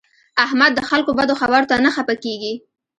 احمد 0.45 0.71
د 0.75 0.79
خلکو 0.89 1.11
بدو 1.19 1.33
خبرو 1.41 1.69
ته 1.71 1.75
نه 1.85 1.89
خپه 1.95 2.15
کېږي. 2.23 2.53